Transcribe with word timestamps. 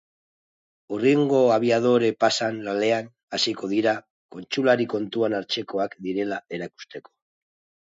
Hurrengo 0.95 1.41
abiadore-pasan 1.55 2.57
lanean 2.69 3.11
hasiko 3.39 3.71
dira, 3.75 3.95
kontsulari 4.39 4.89
kontuan 4.97 5.39
hartzekoak 5.43 5.97
direla 6.09 6.43
erakusteko. 6.61 7.17